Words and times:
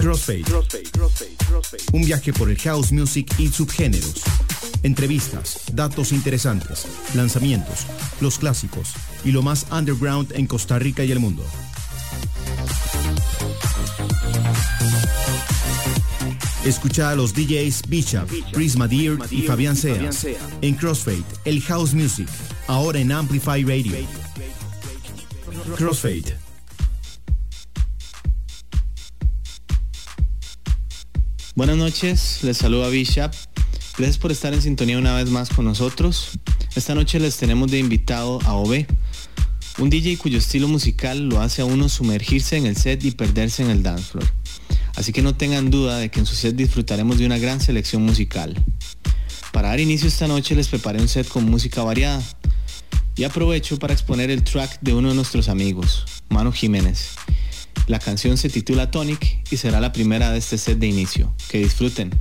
Crossfade. 0.00 0.44
Un 1.92 2.04
viaje 2.06 2.32
por 2.32 2.50
el 2.50 2.56
house 2.58 2.90
music 2.90 3.34
y 3.38 3.48
subgéneros. 3.48 4.22
Entrevistas, 4.82 5.60
datos 5.74 6.12
interesantes, 6.12 6.86
lanzamientos, 7.14 7.86
los 8.20 8.38
clásicos 8.38 8.94
y 9.26 9.32
lo 9.32 9.42
más 9.42 9.66
underground 9.70 10.32
en 10.34 10.46
Costa 10.46 10.78
Rica 10.78 11.04
y 11.04 11.12
el 11.12 11.20
mundo. 11.20 11.44
Escucha 16.64 17.10
a 17.10 17.14
los 17.14 17.34
DJs 17.34 17.82
Bishop, 17.88 18.30
Chris 18.52 18.76
Madeir 18.76 19.18
y 19.30 19.42
Fabián 19.42 19.76
Seas 19.76 20.26
en 20.62 20.74
Crossfade, 20.76 21.24
el 21.44 21.60
house 21.62 21.92
music, 21.92 22.28
ahora 22.68 23.00
en 23.00 23.12
Amplify 23.12 23.62
Radio. 23.64 23.92
Crossfade. 25.76 26.39
Buenas 31.60 31.76
noches, 31.76 32.38
les 32.42 32.56
saluda 32.56 32.88
Bishop. 32.88 33.32
Gracias 33.98 34.16
por 34.16 34.32
estar 34.32 34.54
en 34.54 34.62
sintonía 34.62 34.96
una 34.96 35.14
vez 35.14 35.28
más 35.28 35.50
con 35.50 35.66
nosotros. 35.66 36.30
Esta 36.74 36.94
noche 36.94 37.20
les 37.20 37.36
tenemos 37.36 37.70
de 37.70 37.78
invitado 37.78 38.38
a 38.46 38.54
OB, 38.54 38.86
un 39.76 39.90
DJ 39.90 40.16
cuyo 40.16 40.38
estilo 40.38 40.68
musical 40.68 41.28
lo 41.28 41.42
hace 41.42 41.60
a 41.60 41.66
uno 41.66 41.90
sumergirse 41.90 42.56
en 42.56 42.64
el 42.64 42.76
set 42.76 43.04
y 43.04 43.10
perderse 43.10 43.62
en 43.62 43.68
el 43.68 43.82
dance 43.82 44.04
floor. 44.04 44.26
Así 44.94 45.12
que 45.12 45.20
no 45.20 45.34
tengan 45.34 45.70
duda 45.70 45.98
de 45.98 46.10
que 46.10 46.20
en 46.20 46.24
su 46.24 46.34
set 46.34 46.56
disfrutaremos 46.56 47.18
de 47.18 47.26
una 47.26 47.36
gran 47.36 47.60
selección 47.60 48.06
musical. 48.06 48.56
Para 49.52 49.68
dar 49.68 49.80
inicio 49.80 50.08
esta 50.08 50.28
noche 50.28 50.54
les 50.54 50.68
preparé 50.68 51.02
un 51.02 51.08
set 51.08 51.28
con 51.28 51.44
música 51.44 51.82
variada. 51.82 52.22
Y 53.16 53.24
aprovecho 53.24 53.78
para 53.78 53.92
exponer 53.92 54.30
el 54.30 54.44
track 54.44 54.78
de 54.80 54.94
uno 54.94 55.10
de 55.10 55.14
nuestros 55.14 55.50
amigos, 55.50 56.06
Mano 56.30 56.52
Jiménez. 56.52 57.10
La 57.90 57.98
canción 57.98 58.36
se 58.36 58.48
titula 58.48 58.88
Tonic 58.88 59.42
y 59.50 59.56
será 59.56 59.80
la 59.80 59.90
primera 59.90 60.30
de 60.30 60.38
este 60.38 60.58
set 60.58 60.78
de 60.78 60.86
inicio. 60.86 61.34
Que 61.48 61.58
disfruten. 61.58 62.12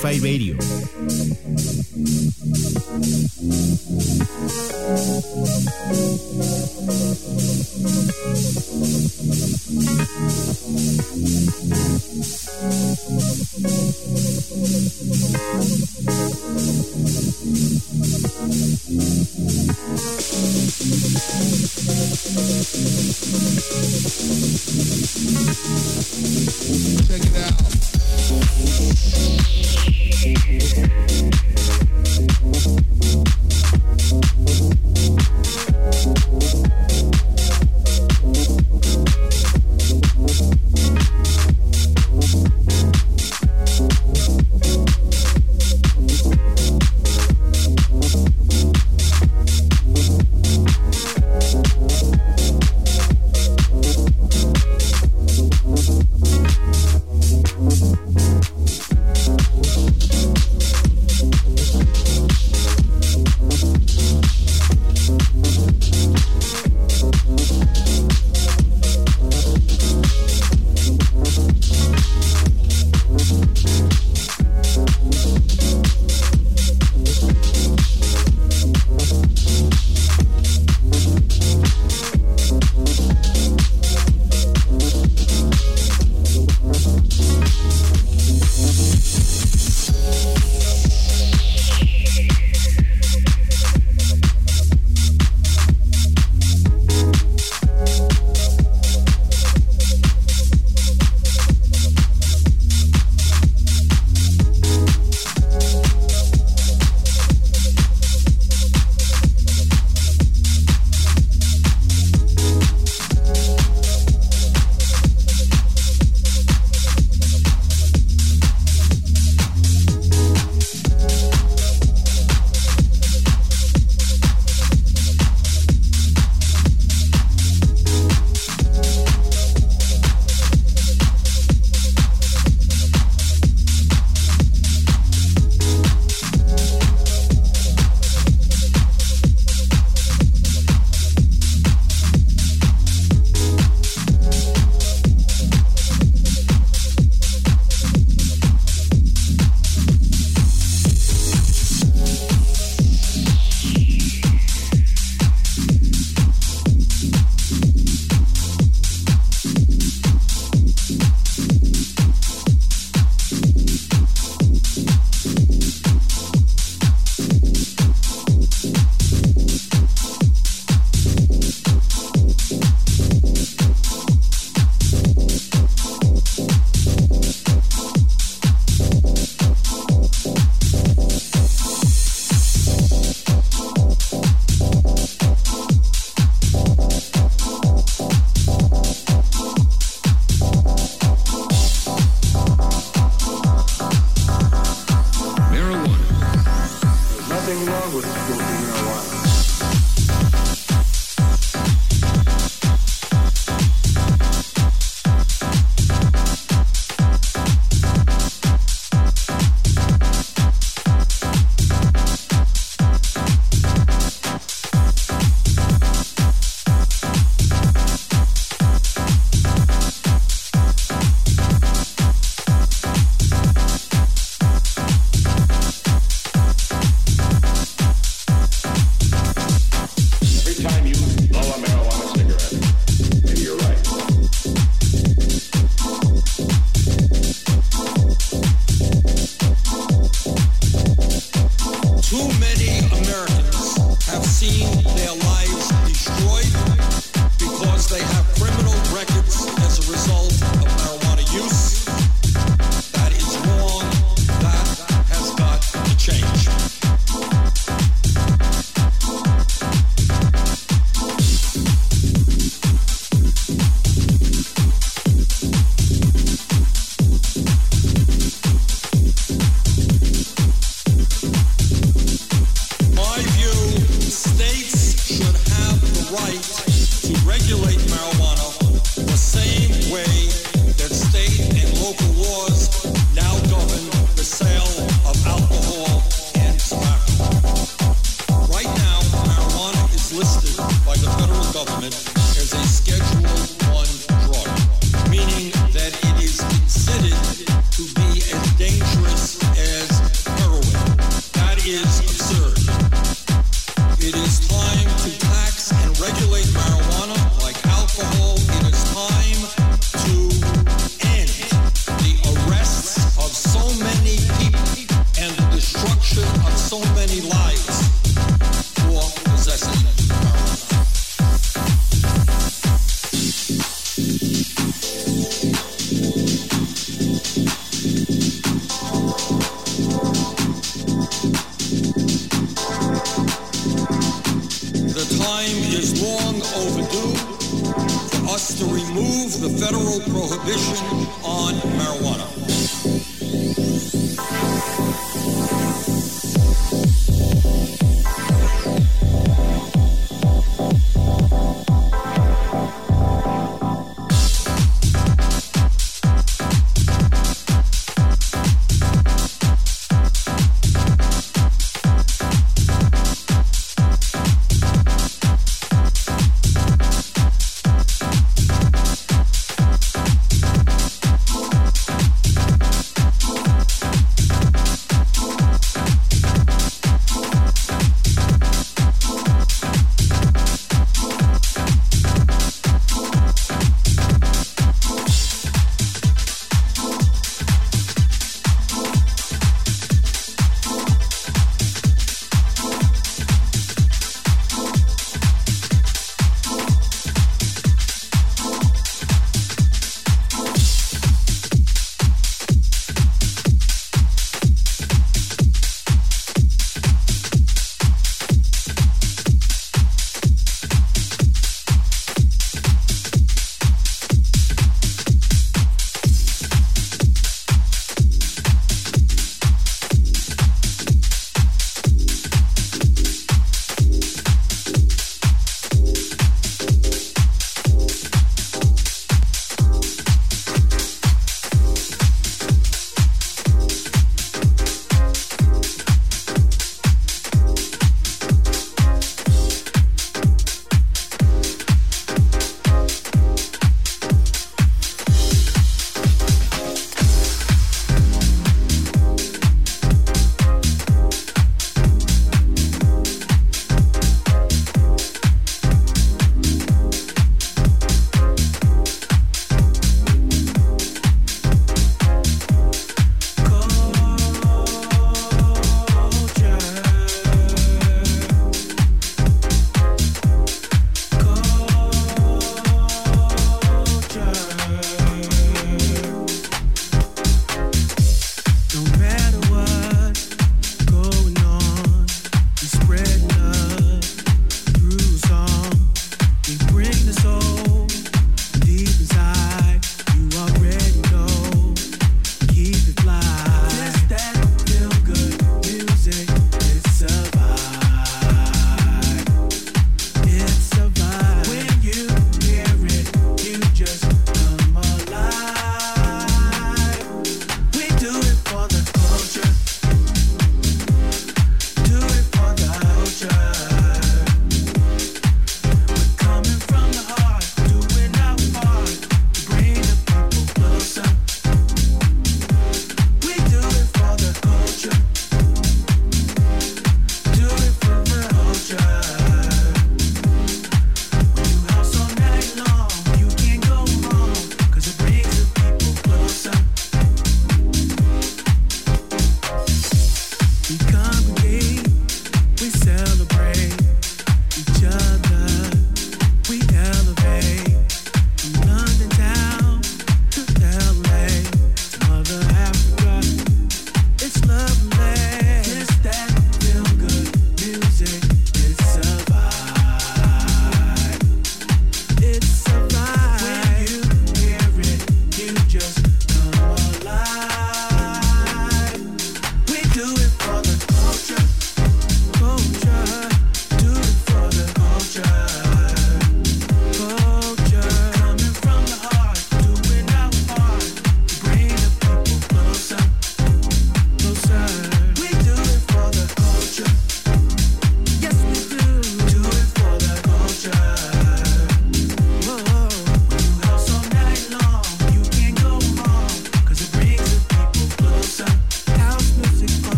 Spotify 0.00 0.18
Radio. 0.18 0.56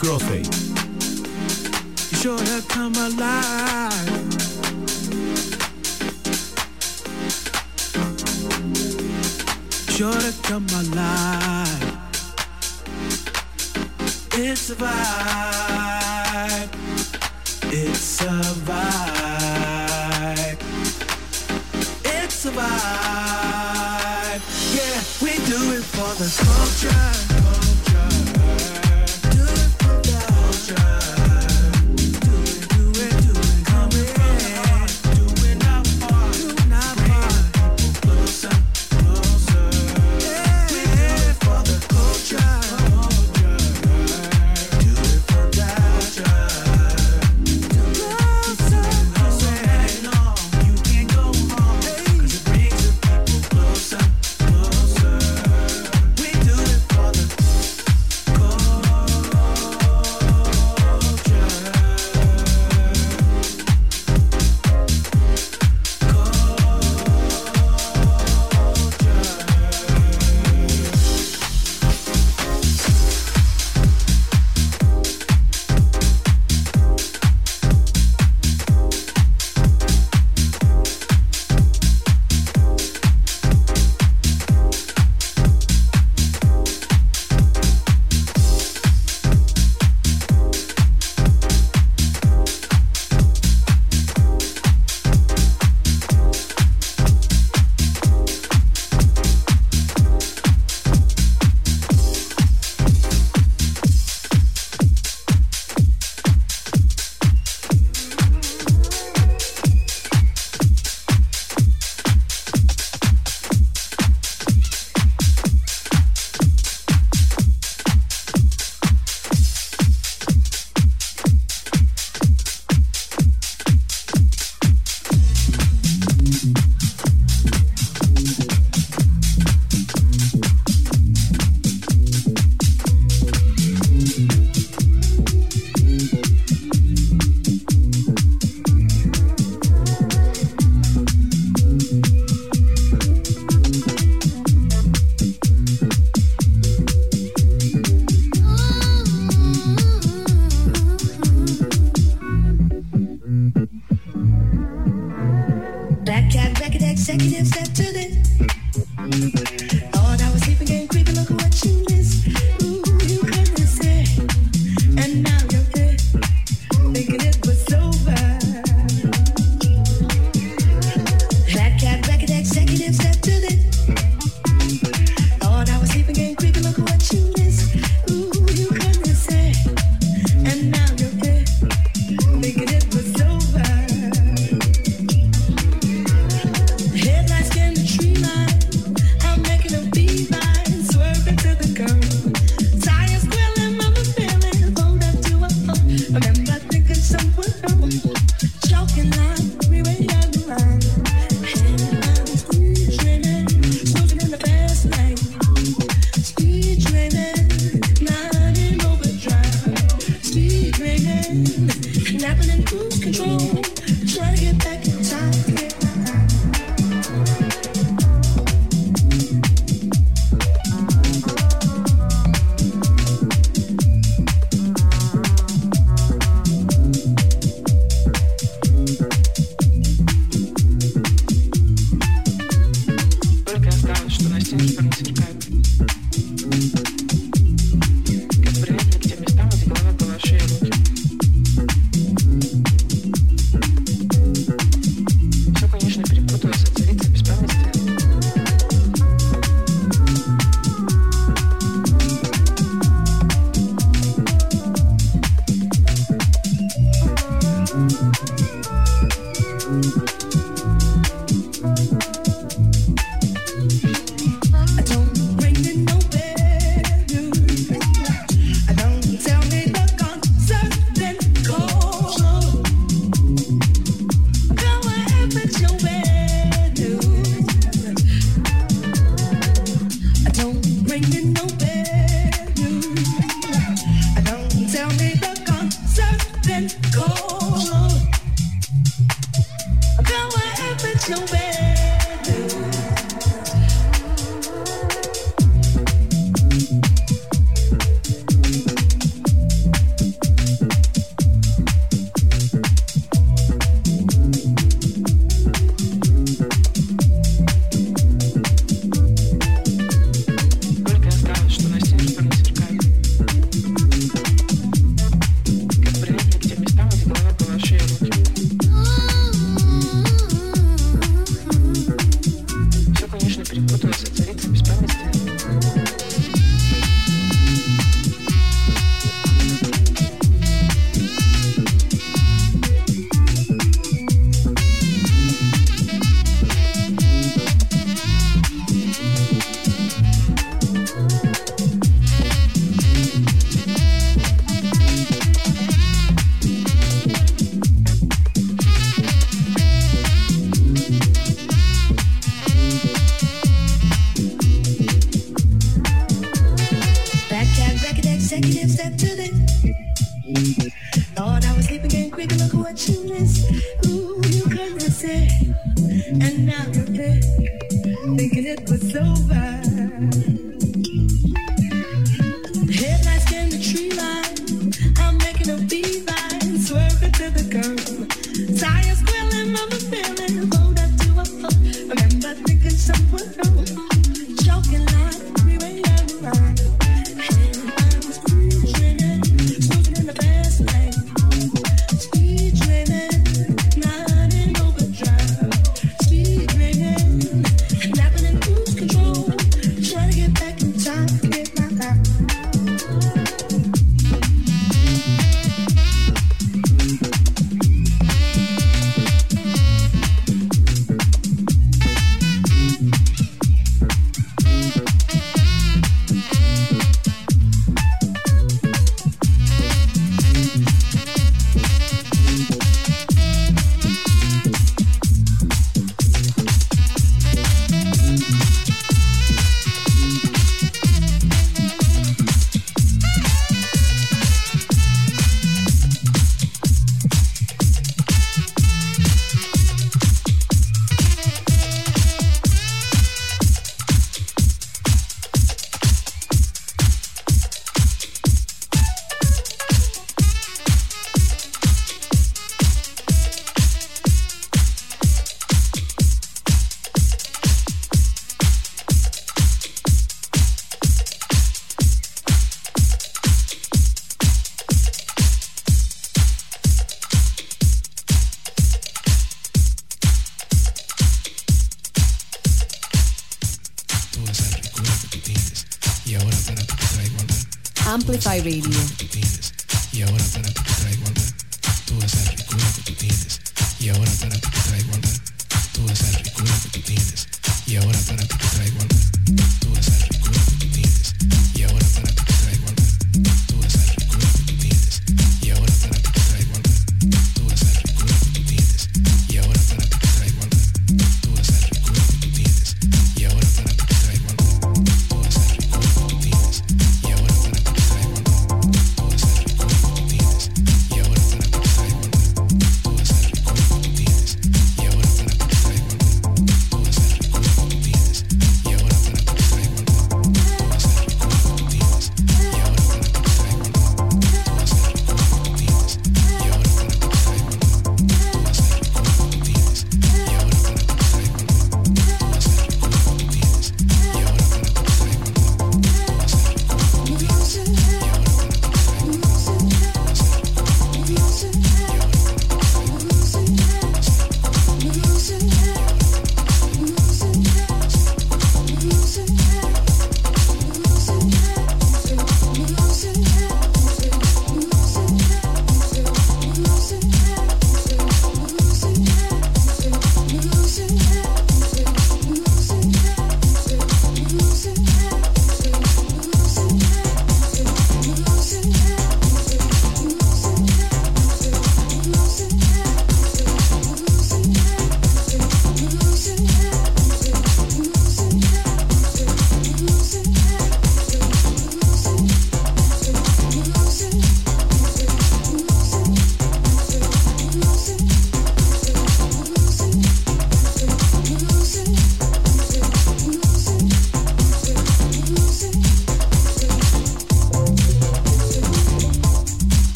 Crossfade. 0.00 0.59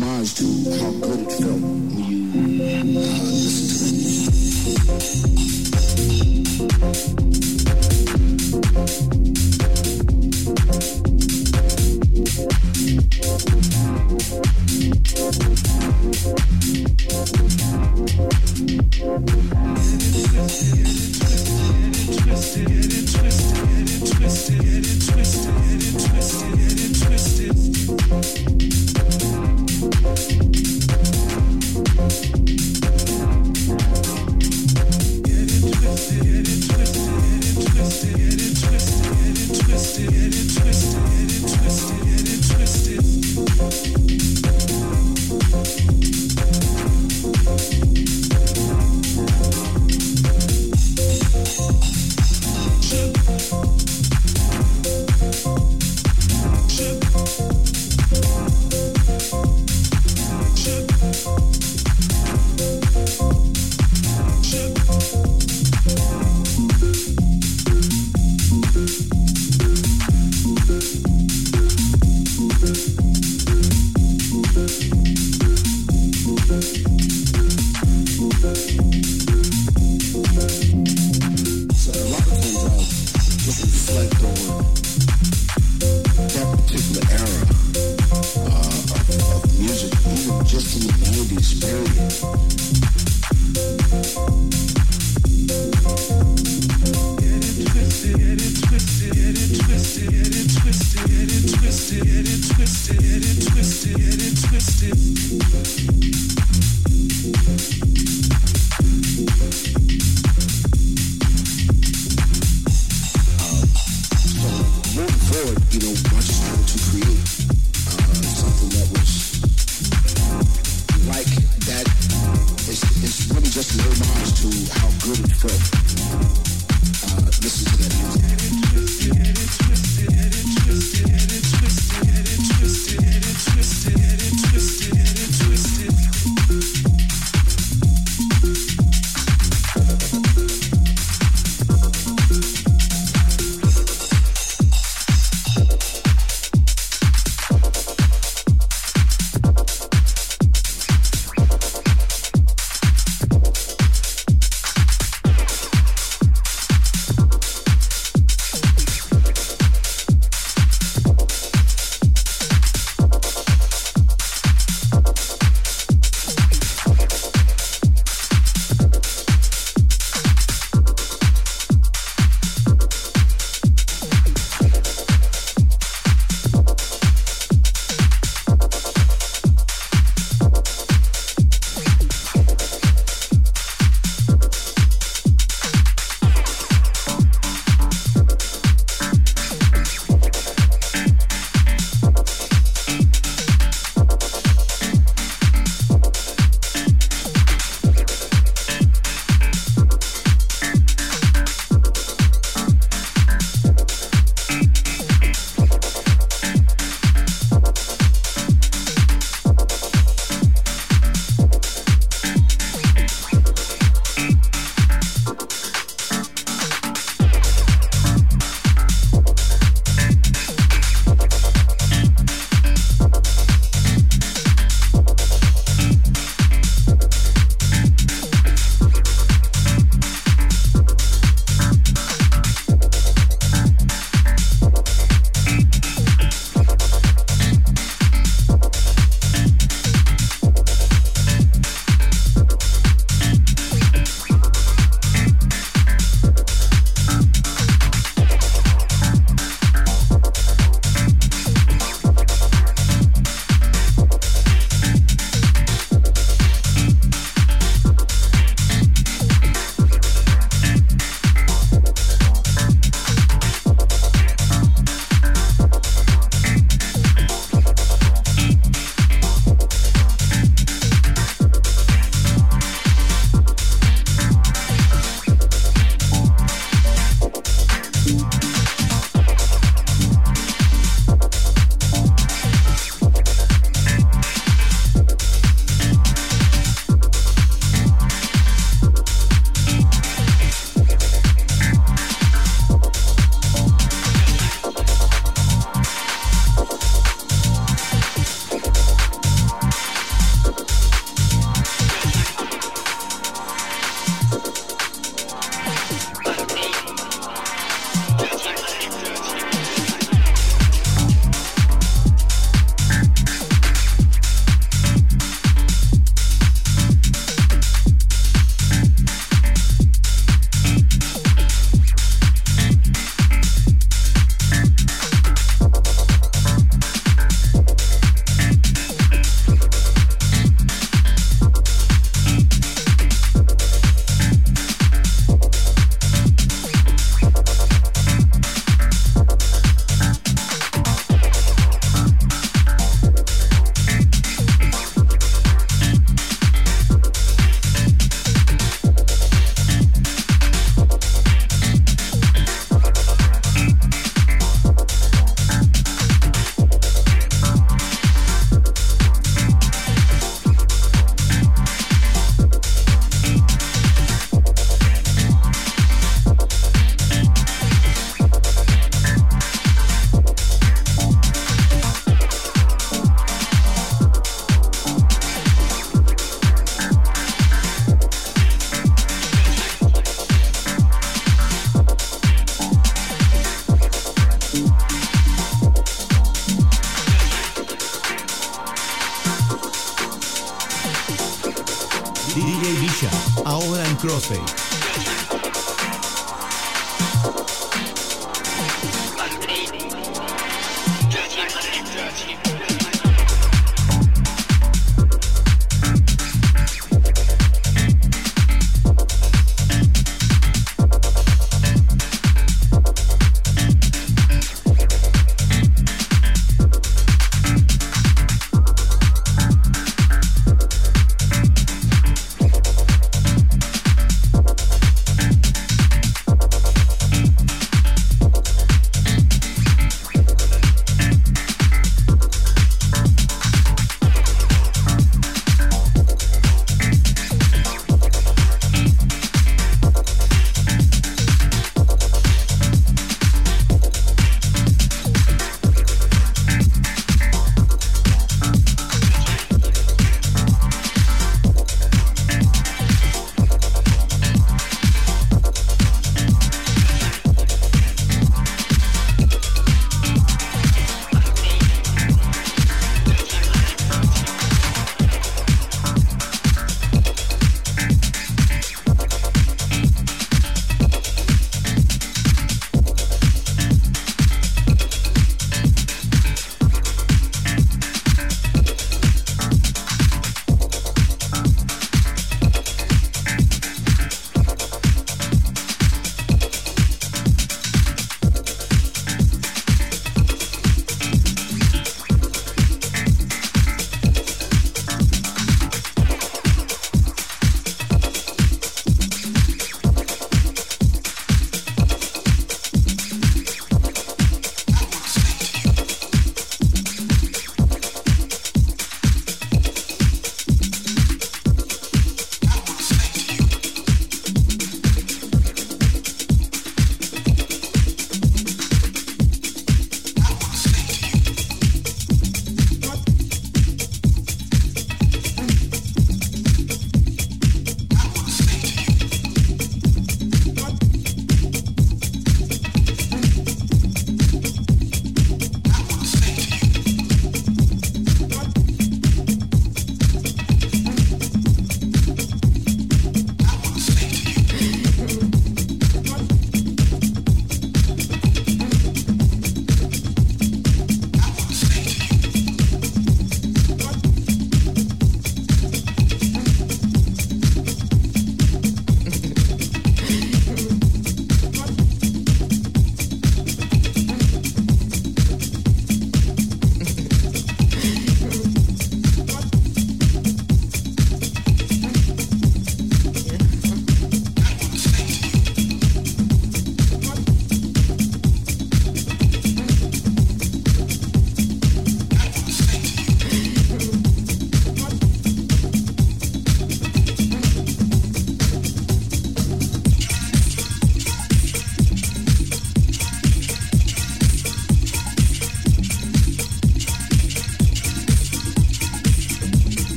homage 0.00 0.34
to 0.34 0.44
how 0.78 0.90
good 0.92 1.20
it 1.20 1.32
felt 1.32 1.60
when 1.60 1.98
you 1.98 2.98
uh, 2.98 3.22
listened 3.24 4.00
to 4.64 4.70
that. 4.86 5.27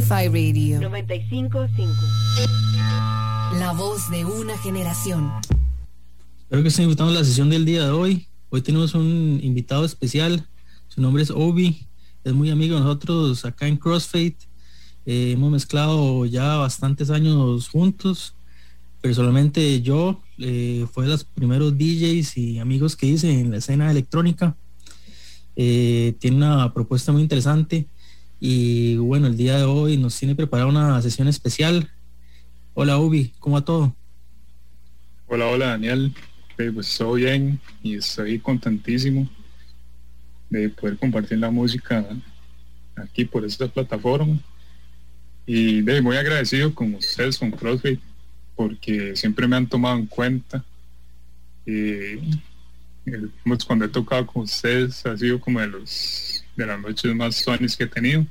Amplify 0.00 0.28
Radio 0.28 0.80
955. 0.80 1.92
La 3.58 3.72
voz 3.72 4.10
de 4.10 4.24
una 4.24 4.56
generación. 4.56 5.30
Espero 6.40 6.62
que 6.62 6.68
estén 6.68 6.86
disfrutando 6.86 7.12
la 7.12 7.22
sesión 7.22 7.50
del 7.50 7.66
día 7.66 7.84
de 7.84 7.90
hoy. 7.90 8.26
Hoy 8.48 8.62
tenemos 8.62 8.94
un 8.94 9.38
invitado 9.42 9.84
especial. 9.84 10.48
Su 10.88 11.02
nombre 11.02 11.22
es 11.22 11.30
Obi. 11.30 11.86
Es 12.24 12.32
muy 12.32 12.48
amigo 12.48 12.76
de 12.76 12.80
nosotros 12.80 13.44
acá 13.44 13.66
en 13.66 13.76
Crossfade. 13.76 14.38
Eh, 15.04 15.32
hemos 15.32 15.52
mezclado 15.52 16.24
ya 16.24 16.56
bastantes 16.56 17.10
años 17.10 17.68
juntos. 17.68 18.34
Personalmente 19.02 19.82
yo 19.82 20.22
eh, 20.38 20.86
fue 20.90 21.04
de 21.04 21.10
los 21.10 21.24
primeros 21.24 21.76
DJs 21.76 22.38
y 22.38 22.58
amigos 22.58 22.96
que 22.96 23.04
hice 23.04 23.38
en 23.38 23.50
la 23.50 23.58
escena 23.58 23.90
electrónica. 23.90 24.56
Eh, 25.56 26.14
tiene 26.20 26.38
una 26.38 26.72
propuesta 26.72 27.12
muy 27.12 27.20
interesante 27.20 27.89
y 28.40 28.96
bueno, 28.96 29.26
el 29.26 29.36
día 29.36 29.58
de 29.58 29.64
hoy 29.64 29.98
nos 29.98 30.18
tiene 30.18 30.34
preparada 30.34 30.68
una 30.68 31.02
sesión 31.02 31.28
especial. 31.28 31.90
Hola 32.72 32.98
Ubi, 32.98 33.34
¿cómo 33.38 33.56
va 33.56 33.64
todo? 33.64 33.94
Hola, 35.26 35.46
hola 35.48 35.66
Daniel. 35.66 36.14
pues 36.56 36.88
estoy 36.88 37.24
bien 37.24 37.60
y 37.82 37.96
estoy 37.96 38.38
contentísimo 38.38 39.28
de 40.48 40.70
poder 40.70 40.96
compartir 40.96 41.38
la 41.38 41.50
música 41.50 42.04
aquí 42.96 43.26
por 43.26 43.44
esta 43.44 43.68
plataforma. 43.68 44.38
Y 45.44 45.82
de, 45.82 46.00
muy 46.00 46.16
agradecido 46.16 46.74
con 46.74 46.94
ustedes, 46.94 47.38
con 47.38 47.50
CrossFit, 47.50 48.00
porque 48.56 49.14
siempre 49.16 49.46
me 49.46 49.56
han 49.56 49.68
tomado 49.68 49.98
en 49.98 50.06
cuenta. 50.06 50.64
Pues, 53.44 53.64
cuando 53.66 53.84
he 53.84 53.88
tocado 53.88 54.26
con 54.26 54.44
ustedes 54.44 55.04
ha 55.04 55.16
sido 55.16 55.38
como 55.40 55.60
de 55.60 55.66
los 55.66 56.39
de 56.56 56.66
las 56.66 56.80
noches 56.80 57.14
más 57.14 57.36
suanes 57.36 57.76
que 57.76 57.84
he 57.84 57.86
tenido. 57.86 58.26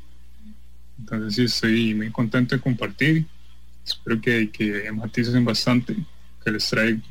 Entonces 0.97 1.36
sí 1.36 1.43
estoy 1.43 1.95
muy 1.95 2.11
contento 2.11 2.55
de 2.55 2.61
compartir. 2.61 3.26
Espero 3.86 4.20
que, 4.22 4.49
que 4.51 4.91
maticen 4.91 5.43
bastante 5.45 5.95
que 6.43 6.51
les 6.51 6.67
traigo. 6.70 7.01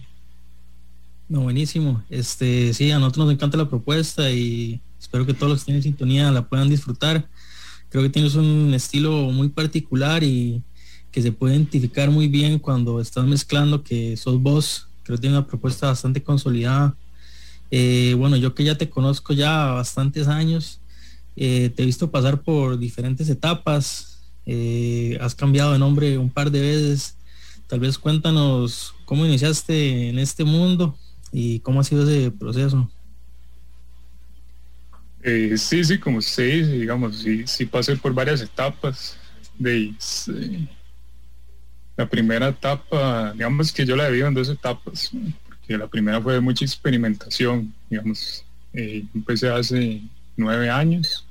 No, 1.28 1.40
buenísimo. 1.40 2.02
Este, 2.08 2.72
sí, 2.72 2.90
a 2.90 2.98
nosotros 2.98 3.26
nos 3.26 3.34
encanta 3.34 3.56
la 3.56 3.68
propuesta 3.68 4.30
y 4.30 4.80
espero 4.98 5.26
que 5.26 5.34
todos 5.34 5.50
los 5.50 5.60
que 5.60 5.66
tienen 5.66 5.82
sintonía 5.82 6.30
la 6.30 6.48
puedan 6.48 6.68
disfrutar. 6.68 7.28
Creo 7.88 8.02
que 8.02 8.10
tienes 8.10 8.34
un 8.34 8.72
estilo 8.74 9.12
muy 9.30 9.48
particular 9.48 10.22
y 10.22 10.62
que 11.10 11.22
se 11.22 11.32
puede 11.32 11.54
identificar 11.54 12.10
muy 12.10 12.28
bien 12.28 12.58
cuando 12.58 13.00
estás 13.00 13.24
mezclando 13.24 13.82
que 13.82 14.16
sos 14.16 14.40
vos. 14.40 14.88
Creo 15.02 15.16
que 15.16 15.22
tiene 15.22 15.36
una 15.36 15.46
propuesta 15.46 15.86
bastante 15.86 16.22
consolidada 16.22 16.96
eh, 17.70 18.14
bueno, 18.16 18.36
yo 18.36 18.54
que 18.54 18.64
ya 18.64 18.78
te 18.78 18.88
conozco 18.88 19.32
ya 19.32 19.66
bastantes 19.66 20.28
años, 20.28 20.80
eh, 21.38 21.70
te 21.70 21.82
he 21.82 21.86
visto 21.86 22.10
pasar 22.10 22.42
por 22.42 22.78
diferentes 22.78 23.28
etapas, 23.28 24.20
eh, 24.46 25.18
has 25.20 25.34
cambiado 25.34 25.72
de 25.72 25.78
nombre 25.78 26.18
un 26.18 26.30
par 26.30 26.50
de 26.50 26.60
veces. 26.60 27.16
Tal 27.66 27.80
vez 27.80 27.98
cuéntanos 27.98 28.94
cómo 29.04 29.26
iniciaste 29.26 30.08
en 30.08 30.18
este 30.18 30.44
mundo 30.44 30.96
y 31.32 31.60
cómo 31.60 31.80
ha 31.80 31.84
sido 31.84 32.08
ese 32.08 32.30
proceso. 32.30 32.90
sí, 35.22 35.84
sí, 35.84 35.98
como 35.98 36.22
seis, 36.22 36.70
digamos, 36.70 37.18
sí, 37.18 37.44
sí 37.46 37.66
pasé 37.66 37.96
por 37.96 38.14
varias 38.14 38.40
etapas. 38.40 39.16
De, 39.58 39.92
la 41.96 42.08
primera 42.08 42.48
etapa, 42.48 43.32
digamos 43.32 43.72
que 43.72 43.84
yo 43.84 43.96
la 43.96 44.08
vivido 44.08 44.28
en 44.28 44.34
dos 44.34 44.48
etapas 44.48 45.12
la 45.76 45.86
primera 45.86 46.20
fue 46.20 46.40
mucha 46.40 46.64
experimentación, 46.64 47.74
digamos, 47.90 48.44
eh, 48.72 49.04
empecé 49.14 49.50
hace 49.50 50.00
nueve 50.36 50.70
años, 50.70 51.26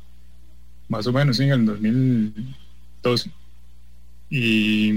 más 0.87 1.07
o 1.07 1.13
menos 1.13 1.39
en 1.39 1.51
el 1.51 1.65
2012. 1.65 3.31
Y 4.29 4.93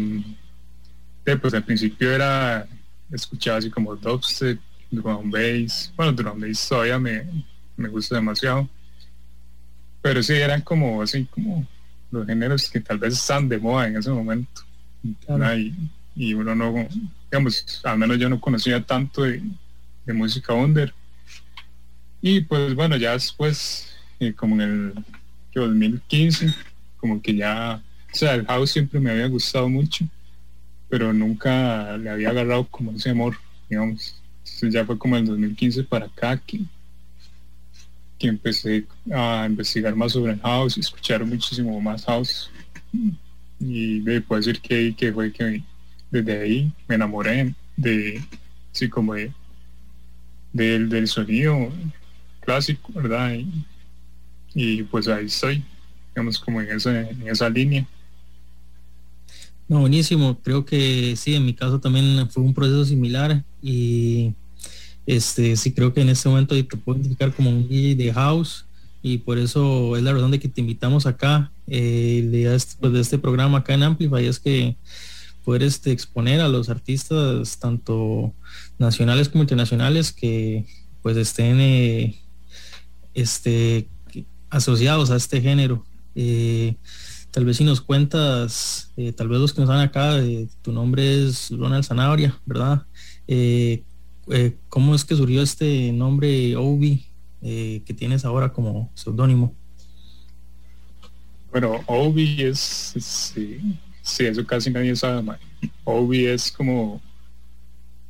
pues 1.41 1.55
al 1.55 1.65
principio 1.65 2.13
era, 2.13 2.67
escuchaba 3.11 3.59
así 3.59 3.71
como 3.71 3.95
dubstep, 3.95 4.59
drum 4.91 5.31
bass, 5.31 5.93
bueno, 5.97 6.13
drum 6.13 6.41
bass 6.41 6.69
todavía 6.69 6.99
me, 6.99 7.25
me 7.77 7.89
gusta 7.89 8.17
demasiado, 8.17 8.69
pero 10.03 10.23
sí 10.23 10.35
eran 10.35 10.63
como 10.63 11.03
así 11.03 11.25
como 11.27 11.67
los 12.11 12.27
géneros 12.27 12.69
que 12.69 12.81
tal 12.81 12.99
vez 12.99 13.15
están 13.15 13.49
de 13.49 13.59
moda 13.59 13.87
en 13.87 13.97
ese 13.97 14.11
momento. 14.11 14.63
y 16.17 16.35
uno 16.35 16.55
no, 16.55 16.89
digamos, 17.31 17.81
al 17.85 17.99
menos 17.99 18.19
yo 18.19 18.29
no 18.29 18.41
conocía 18.41 18.85
tanto 18.85 19.23
de, 19.23 19.43
música 20.13 20.53
under. 20.53 20.93
Y 22.21 22.41
pues 22.41 22.75
bueno, 22.75 22.97
ya 22.97 23.13
después, 23.13 23.95
eh, 24.19 24.33
como 24.33 24.57
en 24.57 24.61
el 24.61 25.05
2015, 25.55 26.55
como 26.97 27.21
que 27.21 27.35
ya, 27.35 27.83
o 28.13 28.17
sea, 28.17 28.35
el 28.35 28.47
house 28.47 28.71
siempre 28.71 29.01
me 29.01 29.11
había 29.11 29.27
gustado 29.27 29.69
mucho, 29.69 30.07
pero 30.89 31.13
nunca 31.13 31.97
le 31.97 32.11
había 32.11 32.31
agarrado 32.31 32.67
como 32.67 32.93
ese 32.93 33.11
amor, 33.11 33.37
digamos. 33.69 34.21
Entonces 34.39 34.75
ya 34.75 34.85
fue 34.85 34.99
como 34.99 35.17
el 35.17 35.27
2015 35.27 35.85
para 35.85 36.07
acá 36.07 36.37
que, 36.37 36.61
que 38.19 38.29
empecé 38.29 38.87
a 39.13 39.47
investigar 39.49 39.97
más 39.97 40.13
sobre 40.13 40.33
el 40.33 40.41
house 40.41 40.77
escuchar 40.77 41.25
muchísimo 41.25 41.81
más 41.81 42.05
house. 42.05 42.51
Y 43.59 44.01
de, 44.01 44.21
puedo 44.21 44.41
decir 44.41 44.61
que, 44.61 44.95
que 44.97 45.13
fue 45.13 45.33
que 45.33 45.63
desde 46.11 46.41
ahí 46.41 46.73
me 46.89 46.97
enamoré 46.97 47.55
de, 47.77 48.23
sí, 48.73 48.89
como 48.89 49.15
de, 49.15 49.33
del 50.53 51.09
sonido 51.09 51.73
clásico, 52.41 52.93
¿verdad? 52.93 53.39
Pues 54.91 55.09
ahí 55.09 55.27
estoy, 55.27 55.63
digamos, 56.15 56.39
como 56.39 56.61
en 56.61 56.71
esa, 56.71 57.09
en 57.09 57.29
esa 57.29 57.49
línea. 57.49 57.87
No, 59.69 59.81
buenísimo. 59.81 60.39
Creo 60.43 60.65
que 60.65 61.15
sí, 61.17 61.35
en 61.37 61.47
mi 61.47 61.55
caso 61.55 61.79
también 61.79 62.29
fue 62.31 62.43
un 62.43 62.53
proceso 62.53 62.85
similar 62.85 63.45
y 63.63 64.35
este 65.07 65.57
sí 65.57 65.73
creo 65.73 65.95
que 65.95 66.01
en 66.01 66.09
este 66.09 66.29
momento 66.29 66.55
te 66.55 66.77
puedo 66.77 66.99
identificar 66.99 67.33
como 67.33 67.51
un 67.51 67.69
DJ 67.69 67.95
de 67.95 68.13
house 68.13 68.65
y 69.03 69.19
por 69.19 69.39
eso 69.39 69.97
es 69.97 70.03
la 70.03 70.13
razón 70.13 70.31
de 70.31 70.41
que 70.41 70.49
te 70.49 70.61
invitamos 70.61 71.07
acá. 71.07 71.53
Eh, 71.69 72.27
de 72.31 72.53
este, 72.55 72.75
pues, 72.81 72.93
de 72.93 73.01
este 73.01 73.19
programa 73.19 73.59
acá 73.59 73.75
en 73.75 73.85
Amplify 73.85 74.27
es 74.27 74.41
que 74.41 74.77
poder 75.45 75.63
este, 75.63 75.93
exponer 75.93 76.41
a 76.41 76.49
los 76.49 76.69
artistas 76.69 77.59
tanto 77.59 78.35
nacionales 78.79 79.29
como 79.29 79.45
internacionales 79.45 80.11
que 80.11 80.67
pues 81.01 81.17
estén 81.17 81.61
eh, 81.61 82.17
este, 83.15 83.89
asociados 84.51 85.11
a 85.11 85.17
este 85.17 85.41
género. 85.41 85.85
Eh, 86.15 86.75
tal 87.31 87.45
vez 87.45 87.57
si 87.57 87.65
nos 87.65 87.81
cuentas, 87.81 88.93
eh, 88.97 89.13
tal 89.13 89.29
vez 89.29 89.41
los 89.41 89.53
que 89.53 89.61
nos 89.61 89.69
dan 89.69 89.81
acá, 89.81 90.17
tu 90.63 90.73
nombre 90.73 91.27
es 91.27 91.51
Ronald 91.51 91.85
Zanabria, 91.85 92.39
¿verdad? 92.45 92.85
¿Cómo 94.69 94.95
es 94.95 95.05
que 95.05 95.17
surgió 95.17 95.43
este 95.43 95.93
nombre 95.93 96.57
Obi 96.57 97.07
que 97.41 97.95
tienes 97.97 98.25
ahora 98.25 98.53
como 98.53 98.91
seudónimo? 98.95 99.55
Bueno, 101.51 101.81
Obi 101.87 102.43
es, 102.43 102.93
es 102.95 103.35
Sí, 104.11 104.27
eso 104.27 104.45
casi 104.45 104.71
nadie 104.71 104.97
sabe. 104.97 105.39
Obi 105.85 106.27
es 106.27 106.51
como 106.51 107.01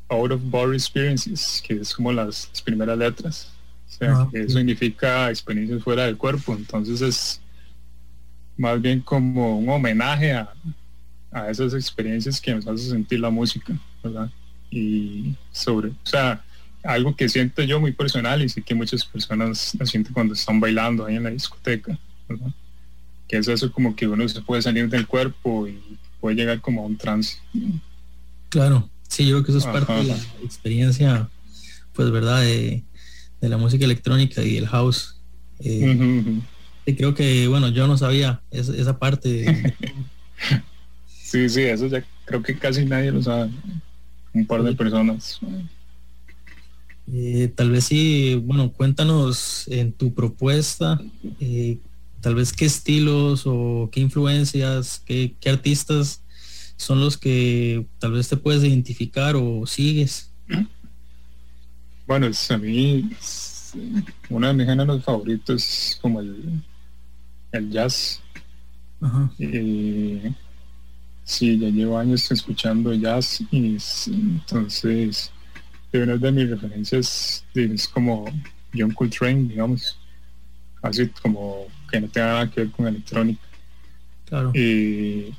Out 0.09 0.33
of 0.33 0.41
Body 0.45 0.77
Experiences, 0.77 1.63
que 1.67 1.75
es 1.75 1.95
como 1.95 2.13
las, 2.13 2.51
primeras 2.65 2.97
letras. 2.97 3.53
O 3.91 3.93
sea, 3.93 4.13
ah, 4.13 4.29
que 4.33 4.49
significa 4.49 5.29
experiencias 5.29 5.83
fuera 5.83 6.07
del 6.07 6.17
cuerpo. 6.17 6.55
Entonces 6.55 7.03
es 7.03 7.41
más 8.57 8.81
bien 8.81 9.01
como 9.01 9.59
un 9.59 9.69
homenaje 9.69 10.33
a, 10.33 10.53
a 11.33 11.51
esas 11.51 11.75
experiencias 11.75 12.41
que 12.41 12.55
nos 12.55 12.67
hace 12.67 12.89
sentir 12.91 13.21
la 13.21 13.31
música, 13.31 13.79
¿verdad? 14.03 14.31
Y 14.71 15.35
sobre, 15.53 15.89
o 15.89 16.07
sea, 16.07 16.43
algo 16.83 17.15
que 17.15 17.29
siento 17.29 17.63
yo 17.63 17.81
muy 17.81 17.93
personal 17.93 18.43
y 18.43 18.49
sé 18.49 18.63
que 18.63 18.75
muchas 18.75 19.05
personas 19.05 19.75
lo 19.79 19.85
sienten 19.85 20.15
cuando 20.15 20.35
están 20.35 20.61
bailando 20.61 21.05
ahí 21.05 21.17
en 21.17 21.25
la 21.25 21.31
discoteca, 21.31 21.99
¿verdad? 22.29 22.53
que 23.31 23.37
es 23.37 23.47
eso 23.47 23.71
como 23.71 23.95
que 23.95 24.09
uno 24.09 24.29
se 24.29 24.43
puede 24.43 24.61
salir 24.61 24.89
del 24.89 25.07
cuerpo 25.07 25.69
y 25.69 25.81
puede 26.21 26.35
llegar 26.35 26.61
como 26.61 26.83
a 26.83 26.87
un 26.87 26.97
trance. 26.97 27.39
Claro, 28.49 28.91
sí, 29.07 29.25
yo 29.25 29.37
creo 29.37 29.45
que 29.45 29.53
eso 29.53 29.59
es 29.61 29.67
parte 29.67 29.93
de 29.93 30.03
la 30.03 30.17
experiencia, 30.43 31.29
pues 31.93 32.11
verdad, 32.11 32.41
de, 32.41 32.83
la 33.49 33.57
música 33.57 33.85
electrónica 33.85 34.43
y 34.43 34.57
el 34.57 34.67
house. 34.67 35.21
Eh, 35.61 36.41
y 36.87 36.95
creo 36.95 37.15
que, 37.15 37.47
bueno, 37.49 37.69
yo 37.69 37.87
no 37.87 37.97
sabía 37.97 38.43
esa, 38.51 38.75
esa 38.75 38.99
parte. 38.99 39.75
sí, 41.07 41.49
sí, 41.49 41.63
eso 41.63 41.87
ya 41.87 42.05
creo 42.25 42.43
que 42.43 42.57
casi 42.57 42.85
nadie 42.85 43.13
lo 43.13 43.23
sabe. 43.23 43.51
Un 44.33 44.47
par 44.47 44.63
de 44.63 44.75
personas. 44.75 45.41
Eh, 47.13 47.53
tal 47.55 47.71
vez 47.71 47.85
sí, 47.85 48.41
bueno, 48.45 48.73
cuéntanos 48.73 49.67
en 49.69 49.93
tu 49.93 50.15
propuesta, 50.15 51.01
eh, 51.41 51.79
tal 52.21 52.37
vez 52.37 52.53
qué 52.53 52.67
estilos 52.67 53.43
o 53.47 53.89
qué 53.91 54.01
influencias, 54.01 55.03
qué, 55.05 55.35
artistas 55.47 56.23
son 56.77 57.01
los 57.01 57.19
que 57.19 57.87
tal 57.99 58.13
vez 58.13 58.29
te 58.29 58.37
puedes 58.37 58.63
identificar 58.63 59.35
o 59.37 59.67
sigues. 59.67 60.33
Bueno, 62.11 62.27
a 62.27 62.57
mí 62.59 63.09
uno 64.31 64.49
de 64.49 64.53
mis 64.53 64.67
géneros 64.67 65.05
favoritos 65.05 65.63
es 65.63 65.99
como 66.03 66.19
el, 66.19 66.61
el 67.53 67.71
jazz. 67.71 68.21
Ajá. 69.01 69.31
Eh, 69.39 70.35
sí, 71.23 71.57
ya 71.57 71.69
llevo 71.69 71.97
años 71.97 72.29
escuchando 72.33 72.93
jazz 72.95 73.41
y 73.53 73.77
entonces 74.09 75.31
de 75.93 76.03
una 76.03 76.17
de 76.17 76.33
mis 76.33 76.51
referencias 76.51 77.45
es 77.55 77.87
como 77.87 78.25
John 78.77 78.91
Coltrane, 78.91 79.45
digamos, 79.45 79.97
así 80.83 81.07
como 81.23 81.69
que 81.93 82.01
no 82.01 82.09
tenga 82.09 82.27
nada 82.27 82.51
que 82.51 82.63
ver 82.63 82.71
con 82.73 82.89
electrónica. 82.89 83.43
Claro. 84.25 84.51
Eh, 84.55 85.33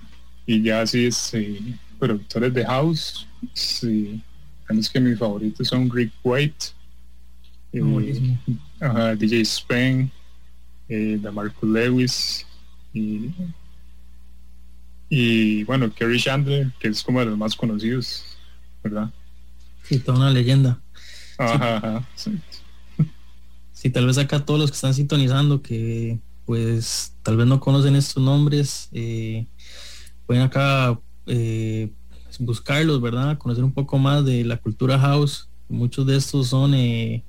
y 0.45 0.63
ya 0.63 0.83
así 0.83 1.07
es 1.07 1.33
eh, 1.33 1.77
productores 1.99 2.53
de 2.53 2.65
house, 2.65 3.27
sí, 3.51 4.23
es 4.79 4.89
que 4.89 4.99
mis 4.99 5.17
favoritos 5.17 5.67
son 5.67 5.89
Rick 5.89 6.11
White, 6.23 6.67
eh, 7.73 8.37
ajá, 8.79 9.15
DJ 9.15 9.41
Spen, 9.41 10.11
eh, 10.89 11.19
Marcus 11.33 11.69
Lewis 11.69 12.45
y, 12.93 13.31
y 15.09 15.63
bueno, 15.63 15.93
Kerry 15.93 16.19
Chandler, 16.19 16.71
que 16.79 16.89
es 16.89 17.01
como 17.03 17.19
de 17.19 17.27
los 17.27 17.37
más 17.37 17.55
conocidos, 17.55 18.37
¿verdad? 18.83 19.09
Sí, 19.83 19.99
toda 19.99 20.17
una 20.17 20.31
leyenda. 20.31 20.81
Ajá, 21.37 21.77
ajá, 21.77 22.09
sí. 22.15 22.39
Sí, 23.73 23.89
tal 23.89 24.05
vez 24.05 24.19
acá 24.19 24.45
todos 24.45 24.59
los 24.59 24.69
que 24.69 24.75
están 24.75 24.93
sintonizando 24.93 25.63
que 25.63 26.19
pues 26.45 27.15
tal 27.23 27.37
vez 27.37 27.47
no 27.47 27.59
conocen 27.59 27.95
estos 27.95 28.21
nombres, 28.21 28.89
eh, 28.91 29.47
pueden 30.27 30.43
acá 30.43 30.99
eh, 31.25 31.91
buscarlos, 32.41 33.01
¿verdad? 33.01 33.37
Conocer 33.37 33.63
un 33.63 33.73
poco 33.73 33.97
más 33.97 34.25
de 34.25 34.43
la 34.43 34.57
cultura 34.57 34.99
house. 34.99 35.49
Muchos 35.69 36.05
de 36.05 36.17
estos 36.17 36.47
son 36.47 36.73
eh, 36.73 37.23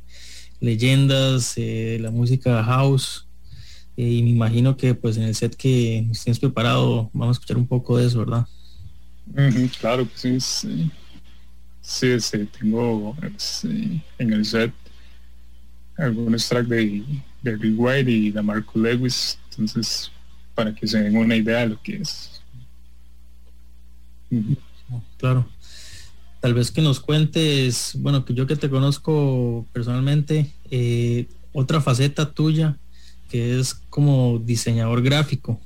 leyendas 0.61 1.55
eh, 1.57 1.99
la 2.01 2.11
música 2.11 2.63
house. 2.65 3.27
Eh, 3.97 4.09
y 4.09 4.23
me 4.23 4.31
imagino 4.31 4.77
que 4.77 4.95
pues 4.95 5.17
en 5.17 5.25
el 5.25 5.35
set 5.35 5.55
que 5.55 6.03
nos 6.07 6.25
tienes 6.25 6.39
preparado 6.39 7.11
vamos 7.13 7.37
a 7.37 7.39
escuchar 7.39 7.59
un 7.59 7.67
poco 7.67 7.99
de 7.99 8.07
eso, 8.07 8.21
¿verdad? 8.21 8.47
Claro 9.81 10.09
que 10.09 10.17
sí, 10.17 10.41
sí. 10.41 10.91
Sí, 11.81 12.17
tengo 12.59 13.17
en 13.21 14.33
el 14.33 14.45
set 14.45 14.73
algunos 15.99 16.49
tracks 16.49 16.69
de, 16.69 17.05
de 17.43 17.57
Rick 17.57 17.75
White 17.77 18.11
y 18.11 18.31
de 18.31 18.43
Marco 18.43 18.79
Lewis, 18.79 19.39
entonces 19.51 20.11
para 20.55 20.75
que 20.75 20.87
se 20.87 21.03
den 21.03 21.17
una 21.17 21.37
idea 21.37 21.61
de 21.61 21.69
lo 21.69 21.83
que 21.83 21.97
es. 21.97 22.43
Claro. 25.17 25.47
Tal 26.41 26.55
vez 26.55 26.71
que 26.71 26.83
nos 26.83 26.99
cuentes, 26.99 27.93
bueno, 27.99 28.25
que 28.25 28.35
yo 28.35 28.47
que 28.47 28.57
te 28.57 28.69
conozco 28.69 29.65
personalmente, 29.73 30.53
eh, 30.71 31.29
otra 31.53 31.81
faceta 31.81 32.33
tuya, 32.33 32.77
que 33.31 33.59
es 33.59 33.75
como 33.75 34.41
diseñador 34.45 35.03
gráfico. 35.03 35.61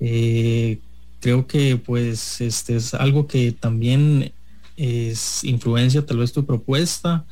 Eh, 0.00 0.78
creo 1.20 1.46
que 1.46 1.76
pues 1.76 2.40
este 2.40 2.76
es 2.76 2.94
algo 2.94 3.26
que 3.26 3.52
también 3.52 4.32
es 4.76 5.44
influencia 5.44 6.06
tal 6.06 6.16
vez 6.16 6.32
tu 6.32 6.46
propuesta 6.46 7.26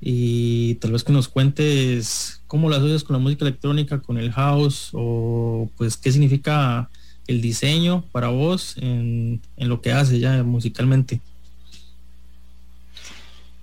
y 0.00 0.74
tal 0.76 0.92
vez 0.92 1.04
que 1.04 1.12
nos 1.12 1.28
cuentes 1.28 2.42
cómo 2.48 2.68
las 2.68 2.80
oyes 2.80 3.04
con 3.04 3.14
la 3.14 3.22
música 3.22 3.44
electrónica, 3.44 4.00
con 4.00 4.18
el 4.18 4.32
house 4.32 4.90
o 4.92 5.70
pues 5.76 5.96
qué 5.96 6.10
significa 6.10 6.89
el 7.30 7.40
diseño 7.40 8.04
para 8.12 8.28
vos 8.28 8.76
en, 8.78 9.40
en 9.56 9.68
lo 9.68 9.80
que 9.80 9.92
hace 9.92 10.18
ya 10.18 10.42
musicalmente. 10.42 11.20